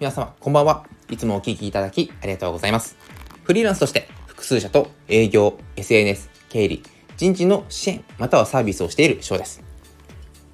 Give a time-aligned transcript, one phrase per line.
[0.00, 0.86] 皆様、こんばんは。
[1.10, 2.96] いつもお聞きいただきありがとうございます。
[3.42, 6.84] フリーランスとして複数社と営業、SNS、経理、
[7.16, 9.60] 人事の支援、またはサービスをしている翔です。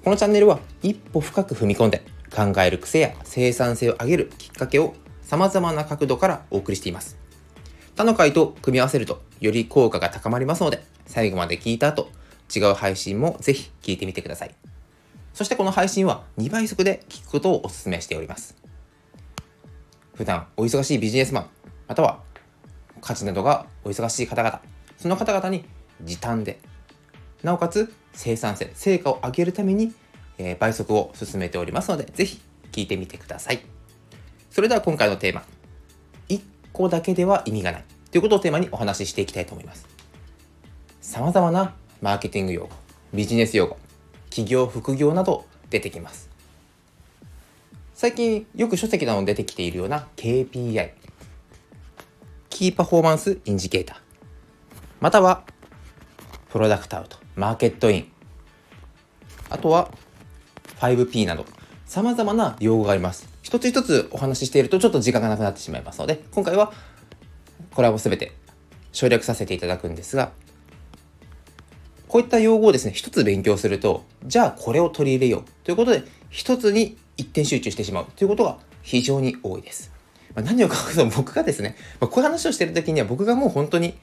[0.03, 2.01] このチャンネルは一歩深く踏み込んで
[2.35, 7.15] 考える癖や生産性を上げるきっかけを様々な角度からお送りしています。
[7.95, 12.09] 他の回と組み合わせるとより効果が高まりますので、最後まで聞いた後、
[12.53, 14.55] 違う配信もぜひ聞いてみてください。
[15.35, 18.64] そしてこの配信は2倍速で聞くことをお勧めしております。
[20.15, 21.49] 普段お忙しいビジネスマン、
[21.89, 22.21] または
[23.01, 24.61] 家事などがお忙しい方々、
[24.97, 25.65] その方々に
[26.01, 26.59] 時短で、
[27.43, 29.93] なおかつ生産性、成果を上げるために、
[30.37, 33.59] えー、倍速を進めておりますので、ぜひ聞いてみてください。
[34.49, 35.43] それでは今回のテーマ、
[36.29, 39.85] 1個だけでは意味がないということをテーマにお話ししていきたいと思います。
[41.01, 42.69] 様々なマーケティング用語、
[43.13, 43.77] ビジネス用語、
[44.29, 46.34] 起業、副業など出てきます。
[47.95, 50.91] 最近よく書籍などに出てきているような KPI、
[52.49, 53.97] Key Performance Indicator、
[54.99, 55.43] または
[56.49, 58.11] プロダクトアウト、マーケットイン、
[59.49, 59.91] あとは
[60.81, 61.45] 5P など
[61.85, 63.29] 様々な用語があります。
[63.41, 66.73] 一つ一つお話ししているとちょっと時間がなくなってしまいますので、今回は
[67.73, 68.33] これは全て
[68.91, 70.33] 省略させていただくんですが、
[72.09, 79.91] こういった用語をですね、一つ勉強すると、じゃあこれを取り入れようということで、一つに一点集中してしまうということが非常に多いです。
[80.35, 83.95] まあ、何を書くと僕がですね、まあ、こういう話をしてる時には僕がもう本当に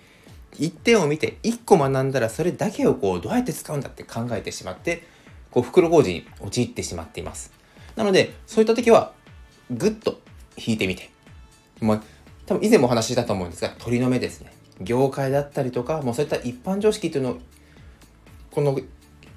[0.59, 5.07] 一点を見て一個学んだらそれだけをこうどうやって使うんだって考えてしまって、
[5.51, 7.53] こう袋小路に陥ってしまっています。
[7.97, 9.13] なので、そういった時は
[9.71, 10.21] ぐっと
[10.57, 11.11] 引いてみて、
[11.81, 12.03] まあ、
[12.47, 14.53] 多分以前もお話ししたと思うんですが、鳥の目ですね。
[14.81, 17.39] 業界だったりとか、もうそういった一般常識というのを、
[18.51, 18.79] この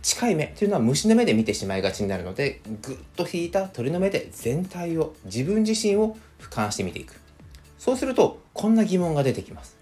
[0.06, 7.20] 近い目というのは虫の目で見てしまいがちになるのでぐっと引いた鳥の目で全体を自分自身を俯瞰してみていく。
[7.80, 9.80] そうするとこんな疑問が出てきます。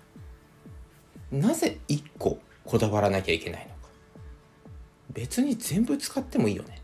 [1.29, 3.73] なぜ1個こだわらなきゃいけないのか。
[5.11, 6.81] 別に全部使ってもいいよね。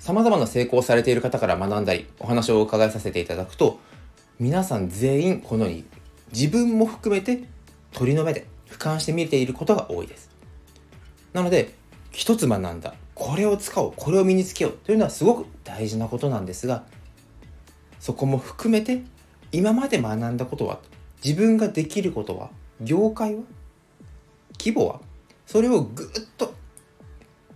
[0.00, 3.78] さまざまな成功されている方から学んだりお話を伺いさせていただくと
[4.40, 5.84] 皆さん全員このように
[6.32, 7.44] 自分も含めて
[7.92, 10.39] 鳥の目で俯瞰して見ていることが多いです。
[11.32, 11.74] なので
[12.10, 12.94] 一つ学んだ。
[13.14, 13.92] これを使おう。
[13.96, 14.72] これを身につけよう。
[14.72, 16.84] というのはすごく大事なことなんですが
[17.98, 19.02] そこも含めて
[19.52, 20.78] 今まで学んだことは
[21.24, 23.42] 自分ができることは業界は
[24.58, 25.00] 規模は
[25.46, 26.06] それをぐっ
[26.38, 26.54] と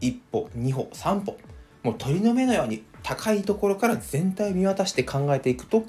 [0.01, 1.39] 一歩二歩三歩
[1.83, 5.85] もう鳥の目のように高いところから全体を見渡して考えていくと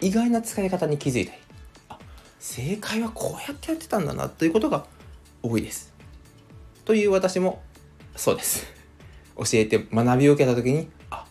[0.00, 1.38] 意外な使い方に気づいたり
[1.88, 1.98] あ
[2.38, 4.86] 正解はこうやってやってたんだなということが
[5.42, 5.89] 多いです。
[6.90, 7.62] という私も
[8.16, 8.66] そうです。
[9.38, 11.24] 教えて学びを受けた時にあ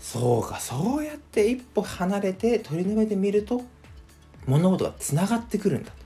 [0.00, 3.62] そうかそうやって一歩離れて鳥の目で見ると
[4.46, 5.96] 物事がつながってくるんだと。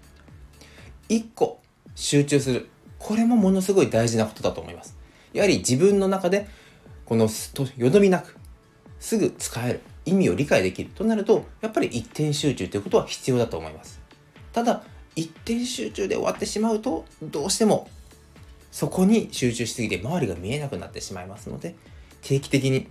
[1.08, 1.62] 一個
[1.94, 2.68] 集中する。
[2.98, 4.98] これもものすごい大事なことだと思います。
[5.32, 6.46] やはり自分の中で
[7.06, 7.26] この
[7.78, 8.36] よどみなく
[9.00, 13.98] すぐ使える意味を理解できるとなるとやっぱり一点集中ということは必要だと思います。
[14.52, 14.82] ただ
[15.16, 17.88] 一点集中で終わってしまうとどうしても
[18.78, 21.74] そこに集中しすぎて周りが見えなくなってしまいますので
[22.22, 22.86] 定期的に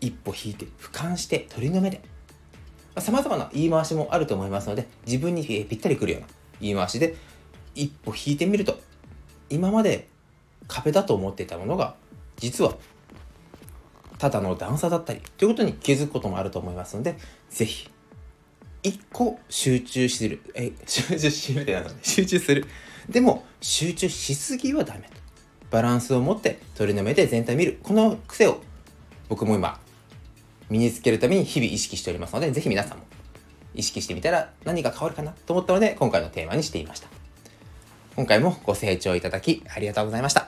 [0.00, 2.00] 一歩引いて俯瞰して鳥の目で
[2.96, 6.28] さまざ、まな言い回しもあると思いますので自分にぴったりくるような
[6.62, 7.14] 言い回しで
[7.74, 8.80] 一歩引いてみると
[9.50, 10.08] 今まで
[10.66, 11.94] 壁だと思っていたものが
[12.38, 12.74] 実は
[14.16, 17.18] ただの段差だったりということに気づくこともあると思いますので
[17.50, 17.90] 是非
[18.86, 20.40] 一個集中する。
[20.54, 22.64] え集中するってな集中する。
[23.08, 25.08] でも集中しすぎはダメと。
[25.72, 28.60] バランスを持って鳥の目で全体見るこの癖を
[29.28, 29.80] 僕も今
[30.70, 33.04] 身につけるために日々意識しておりますので是非皆さんも
[33.74, 37.08] 意識してみたら何が変わるかなと思ったので今回のテーマにしていました。
[38.14, 40.45] 今回もご清聴いただきありがとうございました。